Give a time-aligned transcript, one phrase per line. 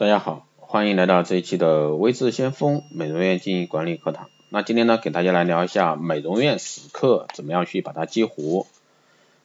[0.00, 4.30] 大家好，欢迎来到这一期的微智先锋美容院经营管理课堂。
[4.48, 8.66] 那今天呢，给大家来聊一下美容院死客怎么样去把它激活。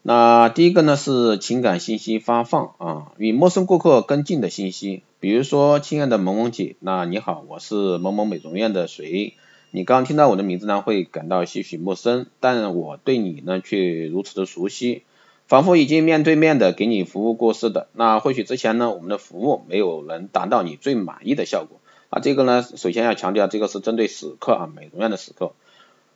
[0.01, 9.33] 那第一个呢是情感信息发放啊，与陌生顾客跟进的信息，比如说亲爱的萌萌姐，那你好，我是某某美容院的谁，
[9.71, 15.03] 你刚听到我的名字呢会感到些许陌生，但我对你呢却如此的熟悉。
[15.47, 21.79] 仿佛已经面对面的给你服务过似的，那或许之前呢，我们的服务没有能达到你最满意的效果
[22.09, 22.19] 啊。
[22.19, 25.53] 这个呢，首先要强调，这个是针对死客啊，美容院的死客。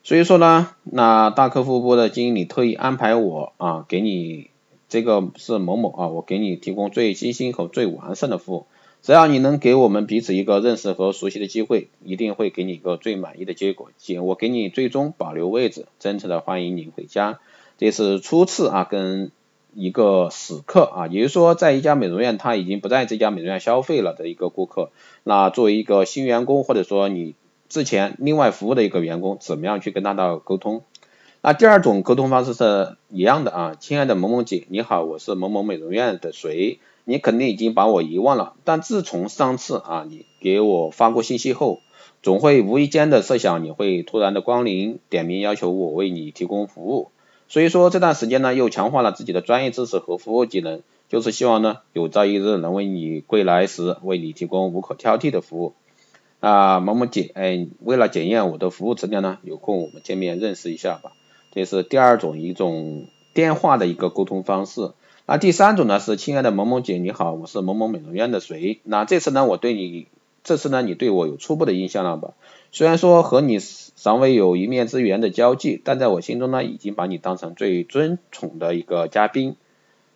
[0.01, 4.49] 所以说呢，那大客户部的经理特意安排我啊，给你
[4.87, 8.65] 这个是某某啊，我给你提供最精心和最完善的服务。
[9.01, 13.91] 只要你能给我们彼此一个认识和熟悉的机会，一定会给你一个最满意的结果。
[13.97, 17.39] 姐，我给你最终保留位置，真诚的欢迎您回家。
[17.79, 19.31] 这是初次啊，跟
[19.73, 24.91] 一个死客啊，也就是说，在一家美容院他已经不在这家美容院消费了的一个顾客，
[25.23, 27.35] 那作为一个新员工或者说你
[27.69, 30.83] 之前另外服务的一个员工，怎么样去跟他的沟通？
[31.41, 36.79] 那第二种沟通方式是一样的啊，亲爱的某某姐，你好，我是某某美容院的谁？
[37.05, 41.79] 你肯定已经把我遗忘了，但自从上次啊，你给我发过信息后，
[42.21, 47.11] 总会无意间的设想你会突然的光临，点名要求我为你提供服务。
[47.49, 55.73] 所以说这段时间呢，又强化了自己的专业知识和服务技能，就是希望呢，有朝一日能为你归来时，为你提供无可挑剔的服务。
[56.39, 61.11] 啊，萌萌姐，哎，为了检验我的服务质量呢，有空我们见面认识一下吧。
[61.51, 64.91] 这是第二种一种电话的一个沟通方式。
[65.25, 68.79] 那第三种呢是，亲爱的萌萌姐，你好，我是某某美容院的谁？
[68.83, 70.07] 那这次呢，我对你，
[70.43, 72.33] 这次呢，你对我有初步的印象了吧？
[72.71, 73.59] 虽然说和你。
[73.99, 79.57] 尚未有一面之缘的交际，但在我心中呢，已经把你当成最尊崇的一个嘉宾，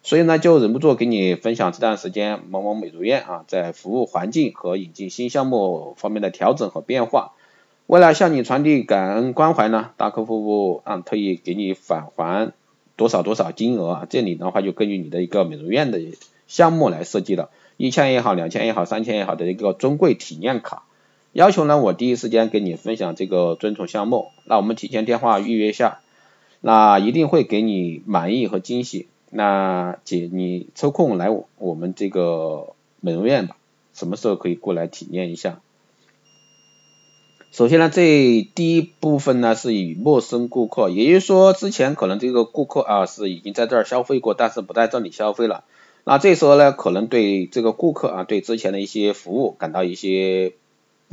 [0.04, 7.34] 所以呢，就忍不住给你分享这段时间某某美容院啊，在服务环境和引进新项目方面的调整和变化。
[7.88, 12.54] 为了向你传递感恩关怀呢，大客户部啊特意给你返还
[12.96, 16.00] 多少多少金额，这里的话就根据你的一个美容院的
[16.48, 20.84] 项目来设计了，一千也好，两千也好，三千也好的一个尊贵体验卡。
[21.34, 26.00] 要求呢，我第一时间给你分享这个尊崇项目，那我们提前电话预约一下，
[26.62, 29.08] 那一定会给你满意和惊喜。
[29.32, 33.58] 那姐，你抽空来我们这个美容院吧，
[33.96, 35.60] 什么时候可以过来体验一下？
[37.52, 45.64] 首先呢，这第一部分呢是以陌生顾客，也就是说之前可能这个顾客啊是已经在这儿消费过，但是不在这里消费了。
[46.04, 50.54] 那这时候呢，可能对这个顾客啊，对之前的一些服务感到一些。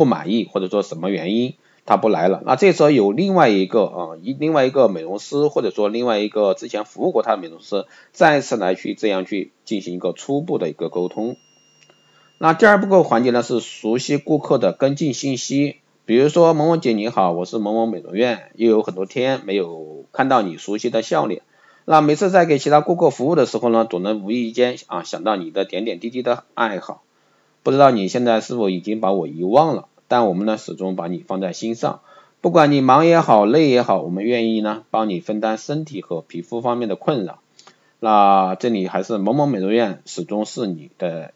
[0.00, 11.36] 不满意或者说什么原因他不来了，那这时候有另外一个啊一另外一个美容师或者说另外一个之前服务过他的美容师再次来去这样去进行一个初步的一个沟通。
[12.38, 21.42] 那第二步个环节呢是熟悉顾客的跟进信息，比如说某某姐你好，我是某某美容院，又有很多天没有看到你熟悉的笑脸，
[21.84, 27.02] 那每次在给其他顾客服务的时候呢，总能无意间啊想到你的点点滴滴的爱好，
[27.62, 29.88] 不知道你现在是否已经把我遗忘了？
[30.10, 32.00] 但我们呢，始终把你放在心上，
[32.40, 37.38] 不管你忙也好，累也好，我们愿意呢，帮你分担身体和皮肤方面的困扰。
[38.00, 41.32] 那这里还是某某美容院，始终是你的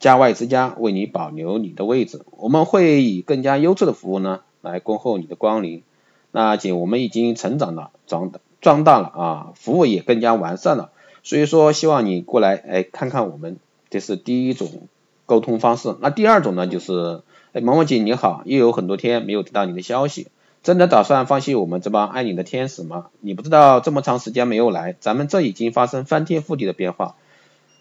[0.00, 2.22] 家外之家，为你保留你的位置。
[2.32, 5.84] 我们会以更加优质的服务呢，来恭候你的光临。
[6.32, 10.90] 那姐，我们已经成长了，长壮大了啊，服务也更加完善了。
[11.22, 13.58] 所以说，希望你过来，哎，看看我们，
[13.90, 14.88] 这是第一种
[15.24, 15.94] 沟通方式。
[16.00, 17.22] 那第二种呢，就是。
[17.52, 20.28] 哎，萌萌姐你好，又有很多天没有得到你的消息，
[20.62, 23.08] 真的打算放弃我们这帮爱你的天使吗？
[23.20, 27.14] 你不知道这么长时间没有来，咱们这已经发生翻天覆地的变化。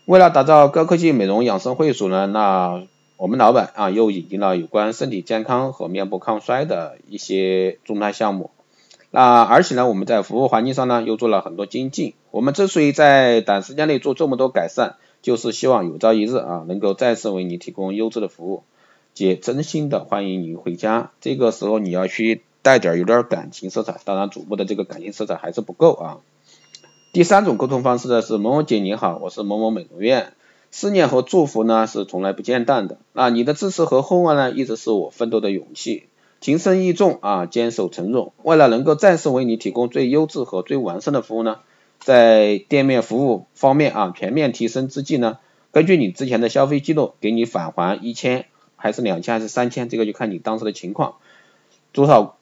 [0.04, 2.84] 为了打造高科技美容养生会所呢，那
[3.16, 8.52] 我们老板啊又引进了有关身体健康和面部抗衰的一些重大项目。
[9.09, 12.14] 那而且呢，我们在服务环境上呢又做了很多精进。
[12.32, 18.64] 我们之所以在短时间内做这么多改善，就是希望有朝一日啊能够再次为你提供优质的服务。
[19.13, 26.17] 姐真心的欢迎你回家，这个时候你要去带点有点感情色彩，当然主播的这个感情色彩还是不够啊。
[27.11, 30.31] 第三种沟通方式呢是某某姐你好，我是某某美容院，
[30.72, 36.05] 思念和祝福呢是从来不间断的，那你的支持和厚望呢一直是我奋斗的勇气，
[36.40, 41.59] 情深意重啊，坚守承诺，为了能够再次为你提供最优质和最完善的服务呢，
[41.99, 45.37] 在店面服务方面啊全面提升之际呢，
[45.73, 48.46] 根据你之前的消费记录，给你返还一千。
[48.81, 51.16] 还是两千还是三千，这个就看你当时的情况，
[51.93, 52.35] 多少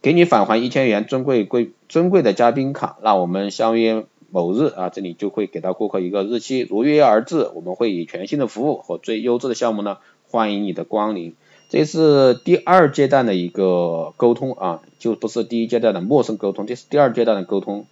[0.00, 9.98] 给你返还一千元尊贵贵尊贵的嘉宾卡，那我们相约某日啊，这里就会给到顾客一个日期，如约而至，我们会以全新的服务和最优质的项目呢，
[10.30, 11.34] 欢迎你的光临。
[11.70, 17.86] 这是第二阶段的一个沟通啊，就不是第一阶段的陌生沟通，这是第二阶段的沟通。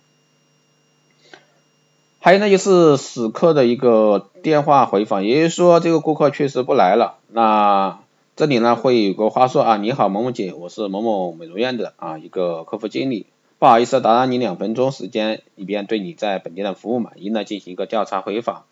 [2.27, 8.01] 还有呢，就是死客的一个电话回访，也就是说这个顾客确实不来了，那
[8.35, 13.27] 这里呢会有个话说啊，你好某某姐，我是某某美容院的啊一个客服经理，
[13.61, 18.65] 不好意思打扰你两分钟时间，以便对你在本店的服务满意呢进行一个调查回访，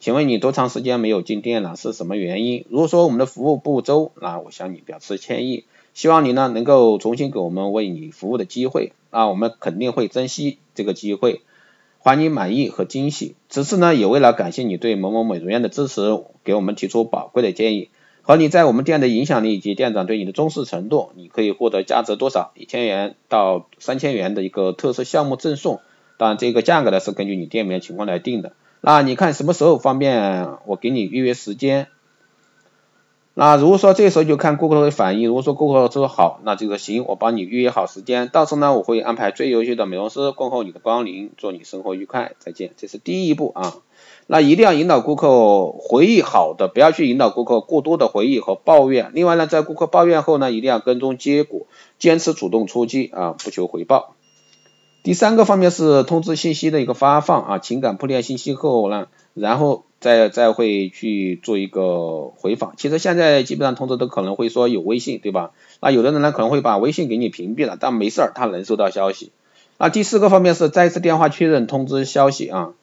[0.00, 1.76] 请问你多长时间没有进店了？
[1.76, 2.64] 是什么原因？
[2.70, 11.42] 如果说我们的服务不周，那我向你表示歉意，希望你呢能够重新给我们为你服务的机会，那我们肯定会珍惜这个机会。
[12.02, 13.36] 还你满意和惊喜。
[13.48, 17.90] 此次呢，也为了感谢你对某某美容院的支持，给我们提出宝贵的建议
[18.22, 25.80] 和你在我们店的影响力以及店长对你的重视程度，你可以获得价值多少一千元到三千元的一个特色项目赠送。
[26.18, 28.52] 当然，这个价格呢是根据你店里面情况来定的。
[28.80, 31.86] 那你看什么时候方便，我给你预约时间。
[33.34, 43.74] 那如果说这时候就看顾客的反应，如果说顾客说好，那这个行，我帮你预约好时间，到时候呢我会安排最优秀的美容师恭候你的光临，祝你生活愉快，再见，这是第一步啊。
[44.26, 49.12] 那一定要引导顾客回忆好的，不要去引导顾客过多的回忆和抱怨。
[49.14, 51.62] 另外呢，在顾客抱怨后呢，一定要跟踪结果，
[51.98, 54.14] 坚持主动出击啊，不求回报。
[55.02, 59.84] 第三个方面是通知信息的一个发放啊，情感铺垫信息后呢，然后。
[60.02, 65.52] 再再会去做一个回访，其实现在基本上通知都可能会说有微信，对吧？
[65.80, 69.30] 那有的人呢可能会把微信给你屏蔽了，但没事儿，他能收到消息。
[69.78, 72.74] 那第四个方面是再次电话确认通知消息啊。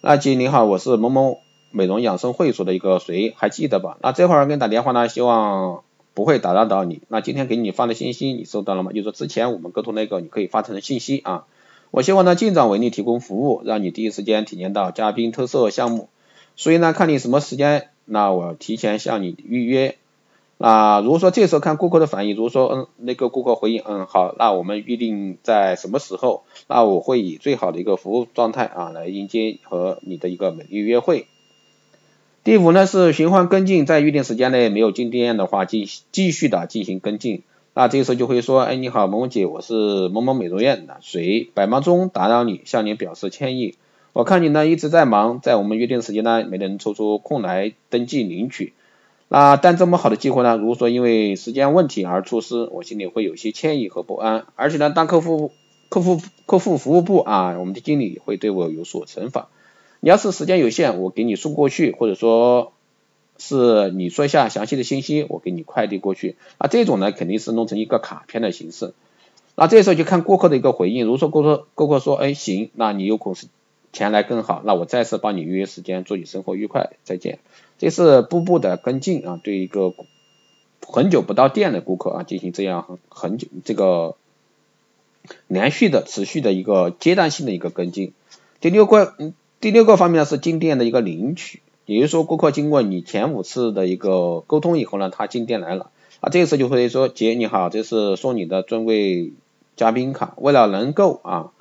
[0.00, 1.38] 那姐你好，我是某某
[1.72, 3.98] 美容养生会所的一个谁，还记得吧？
[4.00, 5.82] 那这会儿给你打电话呢，希望
[6.14, 7.02] 不会打扰到你。
[7.08, 8.92] 那今天给你发的信息你收到了吗？
[8.92, 11.46] 就是之前我们沟通那个，你可以发成的信息啊。
[11.90, 16.08] 我希望呢尽早为你提供服务，让你第一时间体验到嘉宾特色项目。
[16.60, 19.96] 所以呢，看你什么时间，那我提前向你预约。
[20.58, 26.42] 那如果说这时候看顾客的反应，如果说嗯那个顾客回应嗯好，那我们预定在什么时候？
[26.68, 31.28] 那我会以最好的一个服务状态啊来迎接和你的一个美丽约会。
[32.44, 37.42] 第五呢是循环跟进，在预定时间内没有进店的话，继继续的进行跟进。
[37.72, 43.76] 那这个时候就会说，哎你好某某姐，我是某某美容院的，谁百忙中打扰你，向您表示歉意。
[44.12, 48.72] 我看你呢一直在忙，在我们约定时间呢没能抽出空来登记领取。
[49.28, 54.46] 那但这么好的机会呢，如果说因为时间问题而出失，我心里会有些歉意和不安。
[54.56, 55.52] 而且呢，当客户
[55.88, 59.48] 客户客户服务部啊，我们的经理会对我有所惩罚。
[60.00, 62.72] 你要是时间有限，我给你送过去，或者说
[63.38, 66.34] 是你说一下详细的信息，我给你快递过去。
[66.58, 68.92] 那这种呢，肯定是弄成一个卡片的形式。
[69.54, 71.04] 那这时候就看顾客的一个回应。
[71.04, 73.36] 如果说顾客顾客说，哎行，那你有空
[73.92, 77.40] 前来更好，那我再次帮你预约时间，祝你生活愉快，再见。
[77.76, 79.94] 这是步步的跟进啊，对一个
[80.86, 84.14] 很久不到店的顾客啊，进行这样很很久这个
[85.48, 88.12] 连续的、持续的一个阶段性的一个跟进。
[88.60, 89.14] 第六个，
[89.60, 95.90] 第六个方面呢是进店的一个领取，也就是说，顾客经过你前五次的一个沟通以后呢，他进店来了
[96.20, 99.32] 啊，这个时候就会说，姐你好，这是送你的尊贵
[99.74, 101.52] 嘉宾卡，为了能够啊。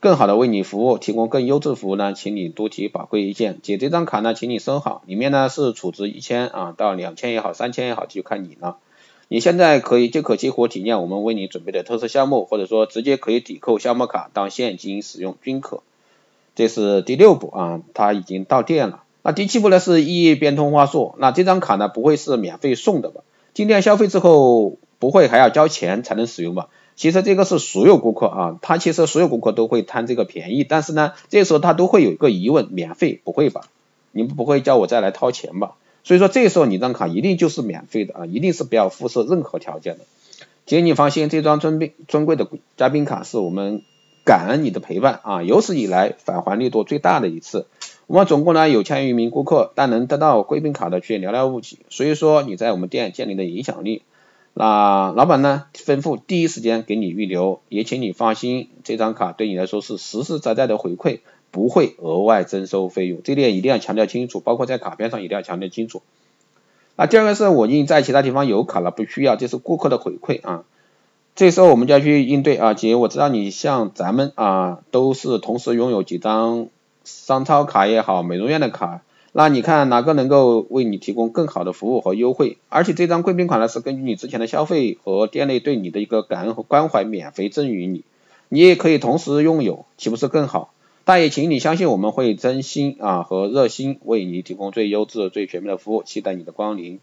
[0.00, 3.58] 更好的为你服务，提供更优质服务呢，请你多提宝贵意见。
[3.62, 8.76] 姐，这张卡呢，请你收好，里面呢是储值一千啊到两千也好，三千也好，就看你了。
[9.26, 15.82] 你现在可以就可激活体验我们为你准备的特色项目，或者说直接可以抵扣项目卡当现金使用均可。
[16.54, 19.02] 这是第六步啊，它已经到店了。
[19.22, 23.22] 那第七步呢是异业变通话术，那这张卡呢不会是免费送的吧？
[23.52, 26.68] 进店消费之后不会还要交钱才能使用吧？
[26.98, 33.68] 其实这个是所有顾客啊，他其实所有顾客都会贪这个便宜，但是呢，这时候他都会有一个疑问，免费不会吧？
[34.10, 35.76] 你们不会叫我再来掏钱吧？
[36.02, 40.00] 所以说这时候你张卡一定就是免费的啊，一定是不要附设任何条件的。
[40.66, 43.82] 姐你放心，这张尊宾尊贵的嘉宾卡是我们
[44.24, 47.66] 感恩你的陪伴啊，有史以来返还力度最大的一次。
[48.08, 54.02] 我们总共呢有千余名顾客，但能得到贵宾卡的却寥寥无几，所以说你在我们店建立的影响力。
[54.60, 61.20] 那老板呢吩咐第一时间给你预留，也请你放心，这张卡对你来说是实实在在的回馈，
[61.52, 66.02] 不会额外征收费用，这点一定要强调清楚，包括在卡片上一定要强调清楚。
[66.96, 70.64] 那第二个是我已经在其他地方有卡了，不需要，这是顾客的回馈啊。
[71.36, 76.66] 这时候我们就要去应对啊，姐，我知道你像咱们啊，都是同时拥有几张
[77.04, 79.02] 商超卡也好，美容院的卡。
[79.38, 82.58] 那你看哪个能够为你提供更好的服务和优惠？
[82.68, 88.02] 而且这张贵宾卡呢是根据你之前的消费和店内对你的一个感恩和关怀免费赠予你，
[88.48, 90.72] 你也可以同时拥有，岂不是更好？
[91.04, 96.98] 大爷，请你相信我们会真心啊和热心为你提供最优质、最全面的服务，期待你的光临。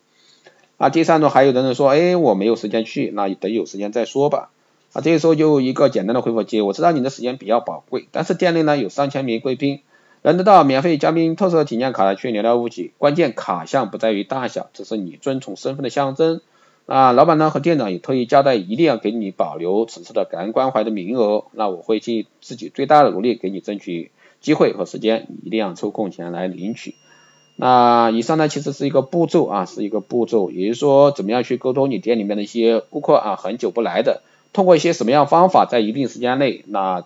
[0.75, 4.49] 啊，第三种还有的人说，哎，我没有时间去，那等有时间再说吧。
[4.91, 9.79] 啊，这个时候就一个简单的回复接，我知道你的时间比较宝贵，但是店内呢有上千名贵宾，
[10.25, 12.93] 能得到免费嘉宾特色体验卡的却寥寥无几。
[12.97, 16.41] 关键卡项不在于大小，这是你尊崇身份的象征。
[16.87, 21.45] 啊，老板呢和店长也特意交代，一定要给你保留此次的感恩关怀的名额。
[21.51, 24.09] 那我会尽自己最大的努力给你争取
[24.41, 26.95] 机会和时间，你一定要抽空前来领取。
[27.55, 37.05] 那以上呢其实是一个步骤啊，是一个步骤，也就是说怎么样去沟通你店里面的一些顾客啊，很久不来的，通过一些什么样方法，在一定时间内，那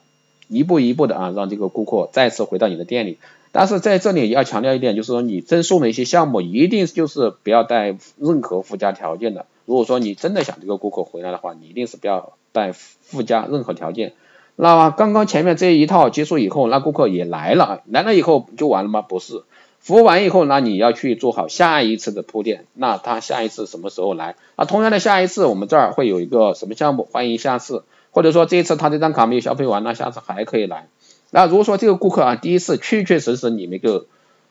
[0.50, 3.18] 一步一步的啊，让这个顾客再次回到你的店里。
[3.52, 9.46] 但是在这里要强调一点，就是说你赠送的一些项目，一定就是不要带任何附加条件的。
[9.66, 14.14] 如果说你真的想这个顾客回来的话，你一定是不要带附加任何条件。
[14.56, 19.02] 那刚刚前面这一套结束以后，那顾客也来了，来了以后就完了吗？
[19.02, 19.44] 不是，
[19.80, 22.66] 服务完以后，那你要去做好下一次的铺垫。
[22.74, 24.36] 那他下一次什么时候来？
[24.58, 27.08] 那同样的下一次我们这儿会有一个什么项目？
[27.10, 30.88] 欢迎下次，或者说这一次他这张卡没有消费完，那下次还可以来。
[31.32, 34.06] 那如果说这个顾客啊第一次确确实实你没有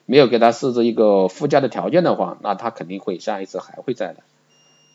[0.06, 4.16] 没有给他设置一个附加的条件的话，那他肯定会下一次还会再来。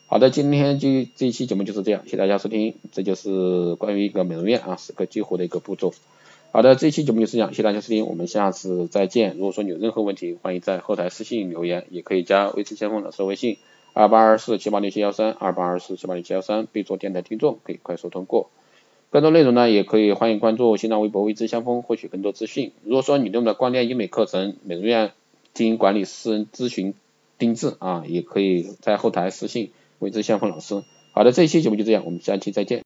[0.06, 5.92] 好的，今天就这一期节目就是这样，谢谢大家收听，这就是关于一个美容院啊时刻激活的一个步骤。
[6.52, 9.34] 好的，这一期节目就是这样，谢谢大家收听，我们下次再见。
[9.36, 13.56] 如果说你有任何问题，欢迎在后台私信留言，也可以加微知先锋老师微信
[13.94, 18.50] 二八二四七八零七幺三二八二四七八零七幺三，备注电台听众，可以快速通过。
[19.10, 22.72] 更多内容呢，也可以欢迎关注新浪微博未知先锋，获取更多资讯。
[22.82, 25.12] 如果说你对我们的光电医美课程、美容院
[25.54, 26.92] 经营管理、私人咨询、
[27.38, 29.70] 定制啊，也可以在后台私信。
[30.00, 30.82] 未知相锋老师，
[31.12, 32.82] 好的，这一期节目就这样，我们下期再见。